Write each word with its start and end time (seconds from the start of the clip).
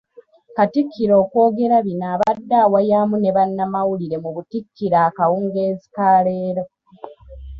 Katikkiro 0.55 1.13
okwogera 1.23 1.77
bino 1.85 2.05
abadde 2.13 2.55
awayamu 2.65 3.15
ne 3.19 3.31
bannamawulire 3.35 4.17
mu 4.23 4.29
Butikkiro 4.35 4.97
akawungeezi 5.07 5.87
ka 5.95 6.07
leero. 6.25 6.63